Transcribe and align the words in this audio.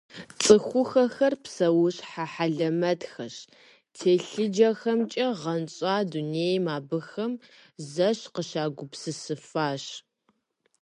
Цӏыхухэр 0.41 1.33
псэущхьэ 1.43 2.25
хьэлэмэтхэщ- 2.31 3.35
телъыджэхэмкӏэ 3.95 5.27
гъэнщӏа 5.39 5.95
дунейм 6.09 6.65
абыхэм 6.77 7.33
зэш 7.91 8.19
къыщагупсысыфащ. 8.33 9.83